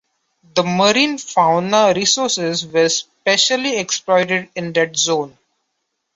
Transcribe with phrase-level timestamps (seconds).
[0.55, 5.37] The marine fauna resources were specially exploited in that zone.